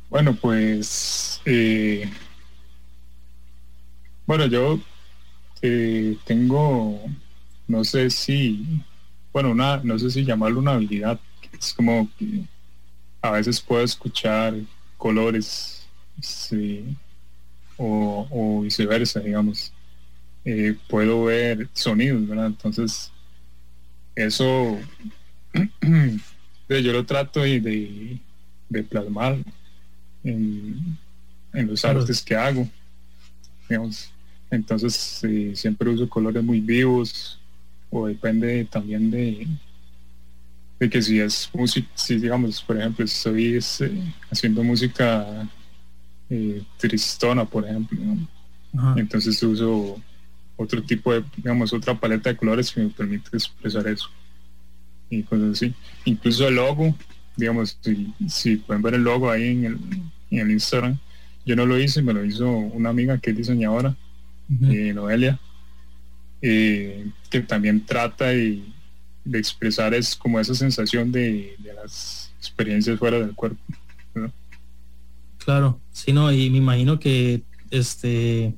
Bueno, 0.10 0.34
pues 0.36 1.42
eh, 1.46 2.10
bueno, 4.26 4.46
yo 4.46 4.80
eh, 5.62 6.18
tengo, 6.26 7.02
no 7.68 7.84
sé 7.84 8.10
si, 8.10 8.82
bueno, 9.34 9.52
una, 9.52 9.78
no 9.84 10.00
sé 10.00 10.12
si 10.12 10.24
llamarlo 10.24 10.60
una 10.60 10.74
habilidad, 10.74 11.20
es 11.52 11.74
como 11.74 12.10
que 12.18 12.44
a 13.22 13.32
veces 13.32 13.60
puedo 13.60 13.84
escuchar 13.84 14.56
colores 14.98 15.86
sí, 16.22 16.86
o, 17.76 18.28
o 18.32 18.62
viceversa, 18.62 19.20
digamos. 19.20 19.74
Eh, 20.46 20.78
puedo 20.88 21.26
ver 21.26 21.68
sonidos. 21.74 22.22
Entonces, 22.30 23.12
eso 24.18 24.80
yo 26.70 26.92
lo 26.94 27.06
trato 27.06 27.42
de, 27.42 27.60
de, 27.62 28.18
de 28.70 28.84
plasmar 28.84 29.38
en, 30.24 30.98
en 31.54 31.68
los 31.68 31.82
Claro. 31.82 32.02
artes 32.02 32.22
que 32.22 32.36
hago. 32.36 32.68
Digamos. 33.70 34.10
Entonces 34.50 35.24
eh, 35.24 35.52
siempre 35.56 35.90
uso 35.90 36.08
colores 36.10 36.44
muy 36.44 36.60
vivos 36.62 37.40
o 37.90 38.08
depende 38.08 38.66
también 38.66 39.12
de, 39.12 39.48
de 40.80 40.90
que 40.90 41.02
si 41.02 41.20
es 41.20 41.50
música, 41.54 41.88
si 41.96 42.18
digamos, 42.18 42.62
por 42.62 42.78
ejemplo, 42.78 43.04
estoy 43.06 43.56
este, 43.56 43.92
haciendo 44.32 44.64
música 44.64 45.50
eh, 46.30 46.62
tristona, 46.78 47.46
por 47.46 47.66
ejemplo, 47.66 48.00
entonces 48.96 49.42
uso 49.44 50.02
otro 50.58 50.84
tipo 50.84 51.14
de, 51.14 51.24
digamos, 51.38 51.72
otra 51.72 51.98
paleta 51.98 52.30
de 52.30 52.38
colores 52.38 52.72
que 52.72 52.82
me 52.82 52.90
permite 52.90 53.30
expresar 53.32 53.88
eso 53.88 54.10
y 55.10 55.24
cosas 55.24 55.52
así. 55.52 55.74
Incluso 56.04 56.48
el 56.48 56.56
logo, 56.56 56.96
digamos, 57.38 57.78
si, 57.82 58.14
si 58.28 58.58
pueden 58.58 58.82
ver 58.82 58.96
el 58.96 59.04
logo 59.04 59.32
ahí 59.32 59.52
en 59.52 59.66
el, 59.66 59.78
en 60.32 60.40
el 60.40 60.52
Instagram, 60.52 60.98
yo 61.46 61.56
no 61.56 61.66
lo 61.66 61.80
hice, 61.80 62.02
me 62.02 62.14
lo 62.14 62.26
hizo 62.26 62.50
una 62.50 62.90
amiga 62.90 63.18
que 63.20 63.30
es 63.30 63.38
diseñadora, 63.38 63.96
eh, 64.64 64.92
Noelia, 64.94 65.40
eh, 66.42 67.10
que 67.30 67.40
también 67.42 67.86
trata 67.86 68.26
de, 68.26 68.64
de 69.24 69.40
expresar 69.40 69.94
es 69.94 70.16
como 70.16 70.40
esa 70.40 70.56
sensación 70.56 71.12
de, 71.12 71.56
de 71.60 71.74
las 71.74 72.34
experiencias 72.40 73.00
fuera 73.00 73.20
del 73.20 73.34
cuerpo. 73.34 73.62
Claro, 75.38 75.80
sí, 75.94 76.12
no, 76.12 76.32
y 76.32 76.50
me 76.50 76.58
imagino 76.58 77.00
que 77.00 77.44
este 77.72 78.54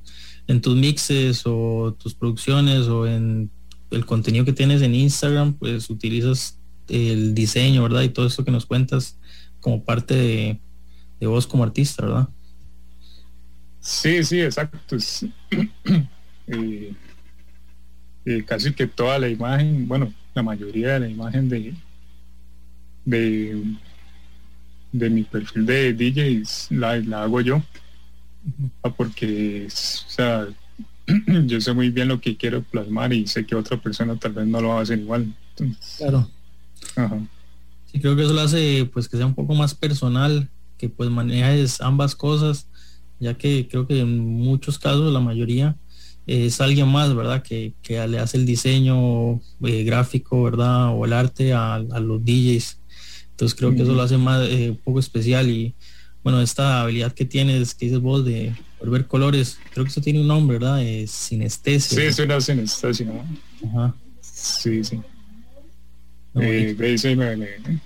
en 0.49 0.61
tus 0.61 0.75
mixes 0.75 1.43
o 1.45 1.95
tus 1.99 2.15
producciones 2.15 2.87
o 2.87 3.05
en 3.05 3.51
el 3.91 4.05
contenido 4.05 4.45
que 4.45 4.51
tienes 4.51 4.81
en 4.81 4.95
Instagram, 4.95 5.53
pues 5.53 5.89
utilizas 5.89 6.59
el 6.87 7.35
diseño, 7.35 7.83
¿verdad? 7.83 8.01
Y 8.01 8.09
todo 8.09 8.25
eso 8.25 8.43
que 8.43 8.51
nos 8.51 8.65
cuentas 8.65 9.19
como 9.59 9.83
parte 9.85 10.15
de, 10.15 11.27
vos 11.27 11.45
como 11.45 11.63
artista, 11.63 12.03
¿verdad? 12.03 12.29
Sí, 13.79 14.23
sí, 14.23 14.41
exacto. 14.41 14.97
eh, 16.47 16.93
eh, 18.25 18.43
casi 18.45 18.73
que 18.73 18.87
toda 18.87 19.19
la 19.19 19.29
imagen, 19.29 19.87
bueno, 19.87 20.11
la 20.33 20.41
mayoría 20.41 20.93
de 20.93 20.99
la 21.01 21.09
imagen 21.09 21.47
de 21.47 21.75
de, 23.05 23.63
de 24.91 25.09
mi 25.09 25.23
perfil 25.23 25.65
de 25.65 25.93
DJ 25.93 26.43
la, 26.71 26.97
la 26.97 27.23
hago 27.23 27.41
yo. 27.41 27.61
Ah, 28.83 28.89
porque 28.95 29.67
o 29.67 29.69
sea, 30.09 30.47
yo 31.45 31.61
sé 31.61 31.73
muy 31.73 31.89
bien 31.89 32.07
lo 32.07 32.21
que 32.21 32.37
quiero 32.37 32.63
plasmar 32.63 33.13
y 33.13 33.27
sé 33.27 33.45
que 33.45 33.55
otra 33.55 33.77
persona 33.81 34.15
tal 34.17 34.33
vez 34.33 34.47
no 34.47 34.61
lo 34.61 34.69
va 34.69 34.79
a 34.79 34.81
hacer 34.81 34.99
igual. 34.99 35.33
Entonces, 35.57 35.95
Claro. 35.97 36.29
ajá. 36.95 37.19
Sí, 37.91 37.99
creo 37.99 38.15
que 38.15 38.23
eso 38.23 38.33
lo 38.33 38.41
hace 38.41 38.89
pues 38.93 39.09
que 39.09 39.17
sea 39.17 39.25
un 39.25 39.33
poco 39.35 39.55
más 39.55 39.73
personal, 39.73 40.49
que 40.77 40.89
pues 40.89 41.09
manejes 41.09 41.81
ambas 41.81 42.15
cosas, 42.15 42.67
ya 43.19 43.33
que 43.33 43.67
creo 43.67 43.87
que 43.87 43.99
en 43.99 44.19
muchos 44.19 44.77
casos, 44.77 45.11
la 45.11 45.19
mayoría, 45.19 45.75
es 46.27 46.61
alguien 46.61 46.87
más, 46.87 47.15
¿verdad? 47.15 47.41
Que, 47.41 47.73
que 47.81 48.07
le 48.07 48.19
hace 48.19 48.37
el 48.37 48.45
diseño 48.45 49.41
eh, 49.63 49.83
gráfico, 49.83 50.43
¿verdad? 50.43 50.89
O 50.95 51.03
el 51.05 51.13
arte 51.13 51.53
a, 51.53 51.75
a 51.75 51.99
los 51.99 52.23
DJs. 52.23 52.77
Entonces 53.31 53.57
creo 53.57 53.73
que 53.75 53.81
eso 53.81 53.93
lo 53.93 54.03
hace 54.03 54.17
más 54.17 54.47
eh, 54.47 54.69
un 54.69 54.77
poco 54.77 54.99
especial 54.99 55.49
y 55.49 55.73
bueno, 56.29 56.43
esta 56.43 56.81
habilidad 56.81 57.11
que 57.13 57.25
tienes, 57.25 57.73
que 57.73 57.85
dices 57.85 57.99
vos 57.99 58.23
de 58.23 58.55
poder 58.77 58.91
ver 58.91 59.07
colores, 59.07 59.57
creo 59.71 59.83
que 59.83 59.89
eso 59.89 59.99
tiene 60.01 60.21
un 60.21 60.27
nombre, 60.27 60.59
¿verdad? 60.59 60.83
Es 60.83 61.09
sinestesia. 61.09 61.97
Sí, 61.97 62.03
es 62.05 62.19
una 62.19 62.39
sinestesia. 62.39 63.07
Ajá. 63.67 63.95
Sí, 64.21 64.83
sí. 64.83 65.01
No, 66.35 66.41
Eh, 66.43 66.75
de 66.75 66.93
eso 66.93 67.07
me, 67.15 67.35
me- 67.35 67.79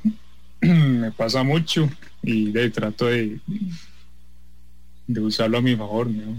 me 0.99 1.11
pasa 1.13 1.41
mucho 1.43 1.89
y 2.21 2.51
de 2.51 2.69
trato 2.69 3.05
de, 3.05 3.39
de 5.07 5.19
usarlo 5.21 5.59
a 5.59 5.61
mi 5.61 5.75
favor. 5.75 6.09
¿no? 6.09 6.35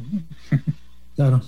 Claro. 1.17 1.43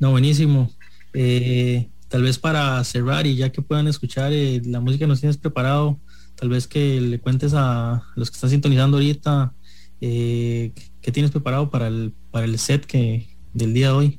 No, 0.00 0.10
buenísimo. 0.12 0.72
Eh, 1.12 1.88
tal 2.08 2.22
vez 2.22 2.38
para 2.38 2.82
cerrar 2.82 3.26
y 3.26 3.36
ya 3.36 3.50
que 3.52 3.60
puedan 3.62 3.86
escuchar 3.88 4.32
eh, 4.32 4.60
la 4.64 4.80
música 4.80 5.04
que 5.04 5.08
nos 5.08 5.20
tienes 5.20 5.36
preparado, 5.36 6.00
tal 6.38 6.48
vez 6.48 6.68
que 6.68 7.00
le 7.00 7.18
cuentes 7.18 7.52
a 7.54 8.04
los 8.14 8.30
que 8.30 8.36
están 8.36 8.50
sintonizando 8.50 8.96
ahorita 8.96 9.52
eh, 10.00 10.72
qué 11.02 11.10
tienes 11.10 11.32
preparado 11.32 11.70
para 11.70 11.88
el, 11.88 12.12
para 12.30 12.46
el 12.46 12.58
set 12.58 12.86
que 12.86 13.26
del 13.52 13.74
día 13.74 13.88
de 13.88 13.92
hoy. 13.92 14.18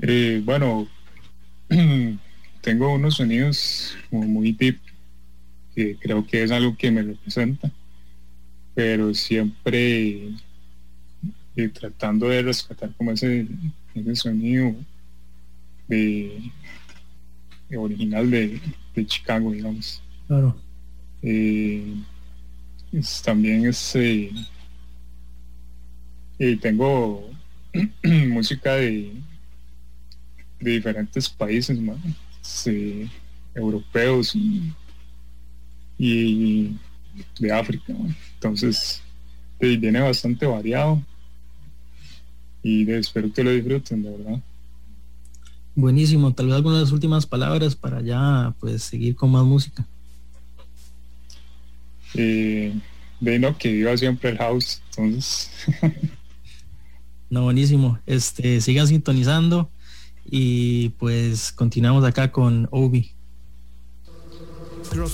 Eh, 0.00 0.40
bueno, 0.44 0.88
tengo 2.62 2.94
unos 2.94 3.16
sonidos 3.16 3.96
como 4.08 4.26
muy 4.26 4.52
deep 4.52 4.78
que 5.74 5.96
creo 5.96 6.26
que 6.26 6.42
es 6.42 6.50
algo 6.50 6.74
que 6.76 6.90
me 6.90 7.02
representa, 7.02 7.70
pero 8.74 9.12
siempre 9.12 10.30
eh, 11.56 11.68
tratando 11.68 12.28
de 12.28 12.42
rescatar 12.42 12.92
como 12.96 13.12
ese, 13.12 13.46
ese 13.94 14.16
sonido 14.16 14.74
de, 15.86 16.50
original 17.76 18.30
de, 18.30 18.60
Chicago, 19.06 19.52
digamos. 19.52 20.02
Claro. 20.26 20.56
Eh, 21.22 21.94
también 23.22 23.66
es 23.66 23.94
eh, 23.94 24.30
tengo 26.60 27.28
música 28.02 28.74
de, 28.74 29.12
de 30.60 30.70
diferentes 30.70 31.28
países 31.28 31.78
europeos 33.54 34.34
y, 34.34 34.72
de 37.40 37.52
África 37.52 37.92
entonces 38.34 39.02
viene 39.58 40.00
bastante 40.00 40.46
variado 40.46 41.02
y 42.62 42.88
espero 42.92 43.32
que 43.32 43.42
lo 43.42 43.50
disfruten 43.50 44.04
de 44.04 44.10
verdad 44.10 44.40
buenísimo 45.78 46.34
tal 46.34 46.46
vez 46.46 46.56
algunas 46.56 46.90
últimas 46.90 47.24
palabras 47.24 47.76
para 47.76 48.00
ya 48.02 48.54
pues 48.58 48.82
seguir 48.82 49.14
con 49.14 49.30
más 49.30 49.44
música. 49.44 49.86
Eh, 52.14 52.74
de 53.20 53.38
no 53.38 53.56
que 53.56 53.72
viva 53.72 53.96
siempre 53.96 54.30
el 54.30 54.38
house 54.38 54.82
entonces. 54.90 55.50
No 57.30 57.42
buenísimo. 57.42 57.98
Este 58.06 58.62
sigan 58.62 58.86
sintonizando 58.86 59.70
y 60.24 60.88
pues 60.98 61.52
continuamos 61.52 62.02
acá 62.02 62.32
con 62.32 62.68
Obi. 62.70 63.12
Man, 64.96 65.08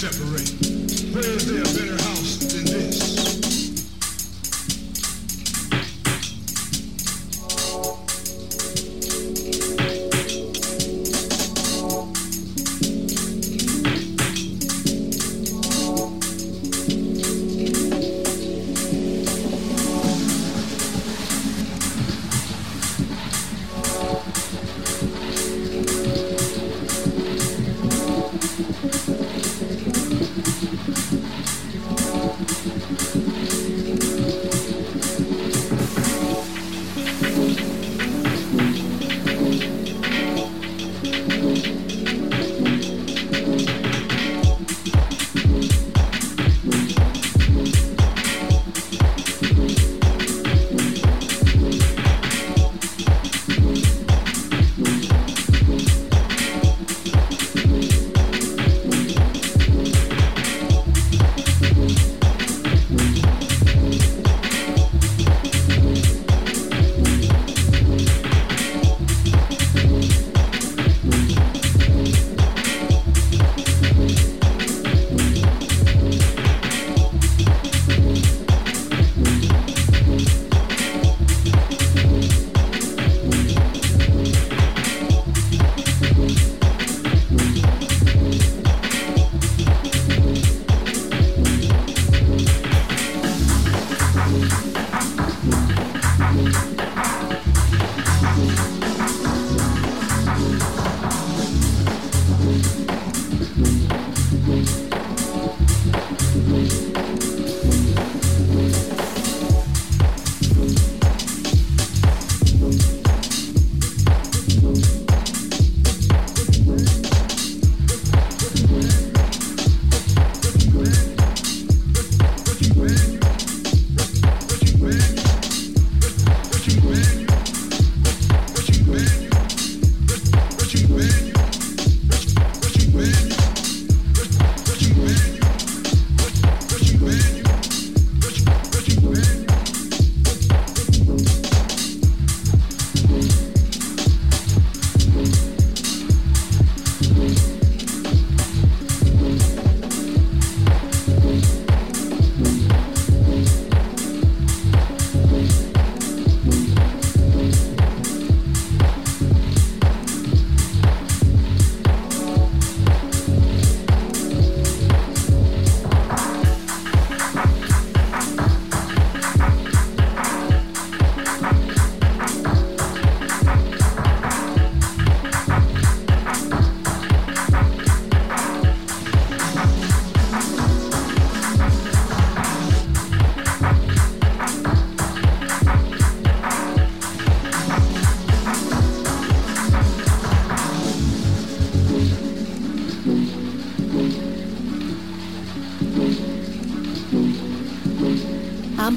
separate? 0.00 0.48
Where 1.12 1.28
is 1.36 1.44
there 1.44 1.60
a 1.60 1.64
better 1.76 2.02
house 2.04 2.29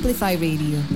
Amplify 0.03 0.33
Radio. 0.33 0.92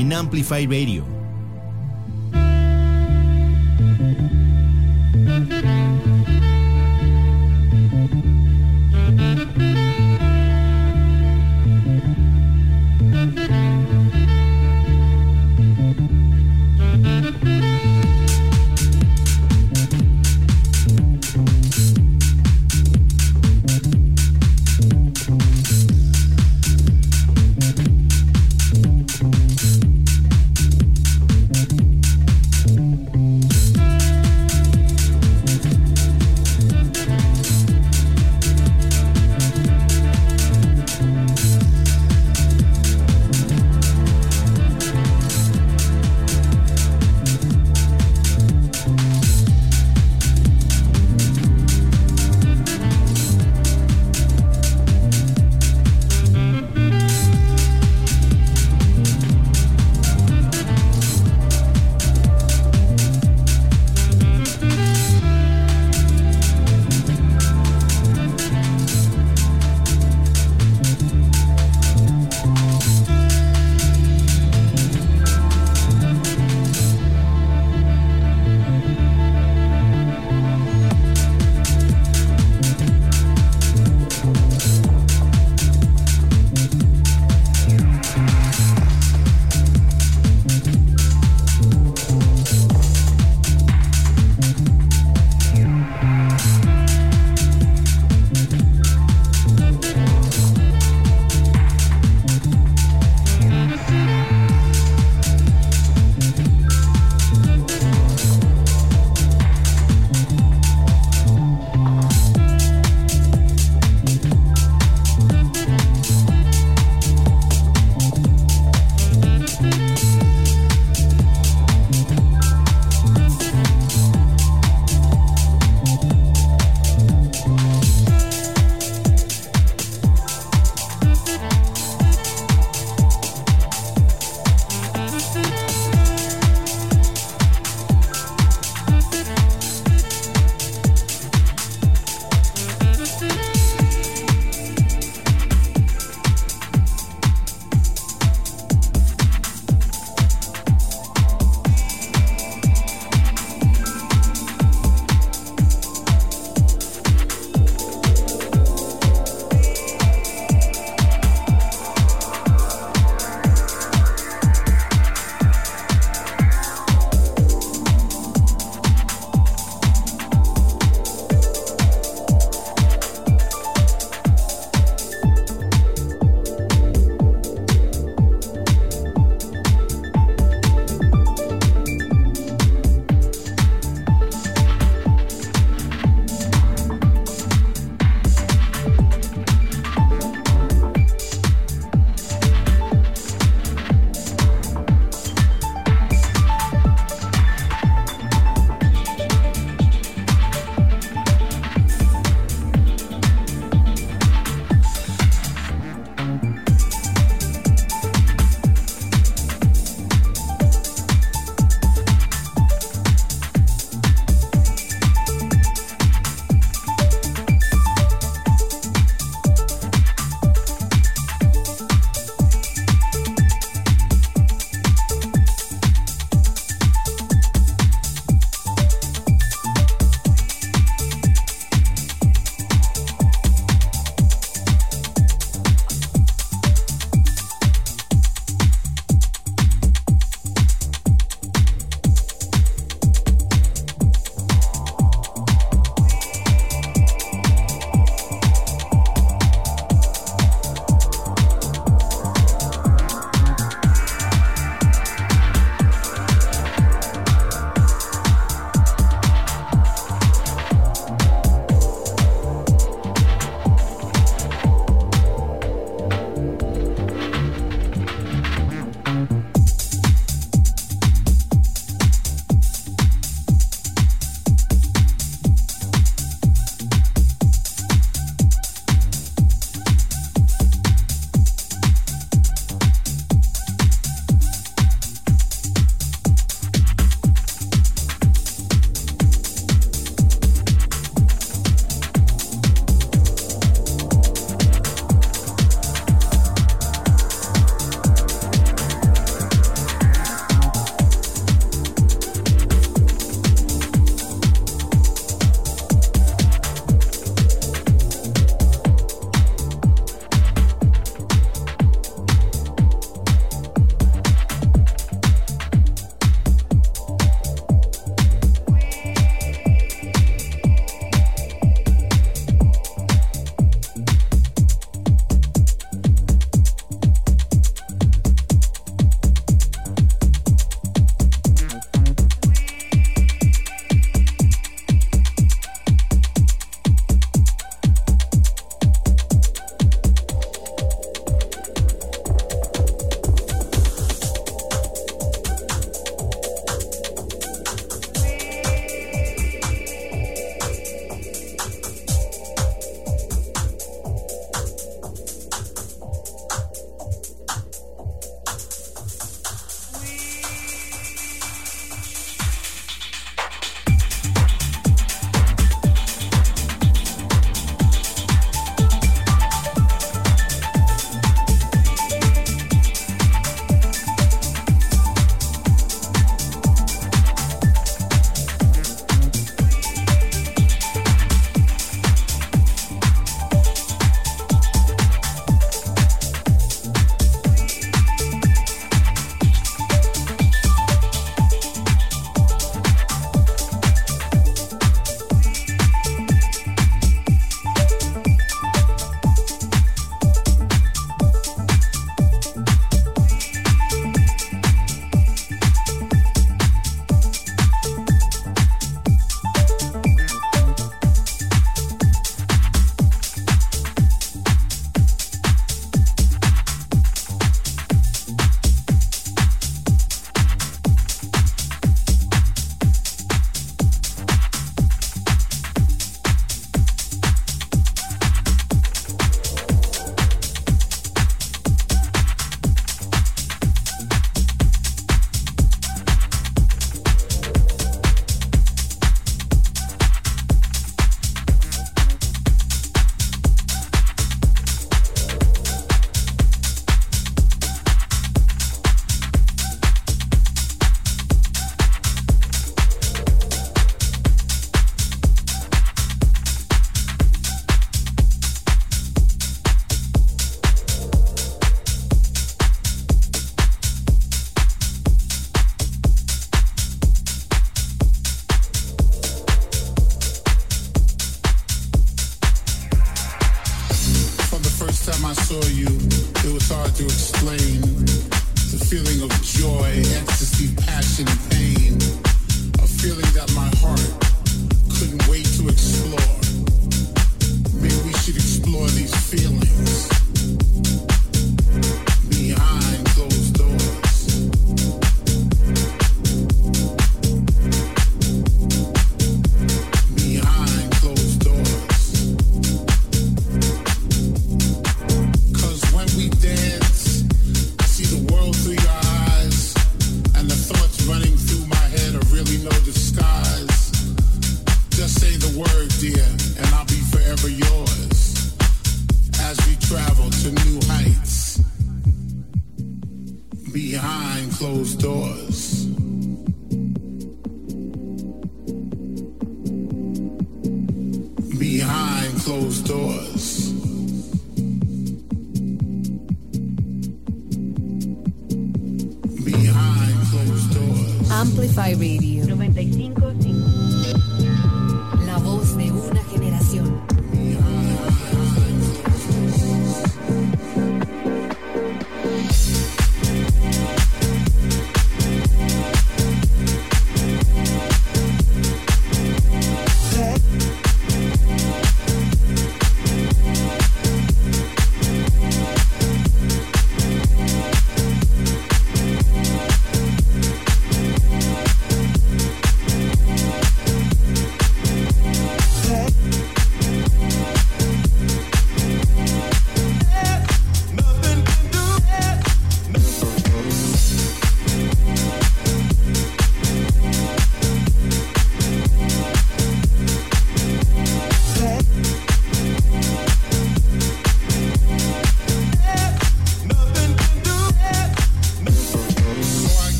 En 0.00 0.12
Amplify 0.14 0.66
Radio. 0.66 1.19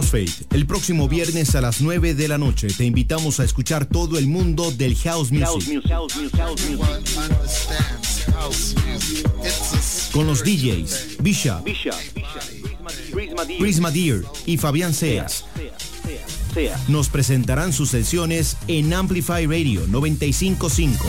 Crossfade, 0.00 0.46
el 0.54 0.66
próximo 0.66 1.08
viernes 1.08 1.54
a 1.54 1.60
las 1.60 1.82
9 1.82 2.14
de 2.14 2.26
la 2.26 2.38
noche. 2.38 2.68
Te 2.68 2.86
invitamos 2.86 3.38
a 3.38 3.44
escuchar 3.44 3.84
todo 3.84 4.18
el 4.18 4.28
mundo 4.28 4.70
del 4.70 4.96
house 4.96 5.30
music. 5.30 5.82
Con 10.12 10.26
los 10.26 10.42
DJs 10.42 11.18
Bisha, 11.20 11.62
Prisma 13.58 13.90
Deer 13.90 14.24
y 14.46 14.56
Fabián 14.56 14.94
Seas. 14.94 15.44
Nos 16.88 17.10
presentarán 17.10 17.74
sus 17.74 17.90
sesiones 17.90 18.56
en 18.68 18.94
Amplify 18.94 19.44
Radio 19.44 19.82
955. 19.86 21.04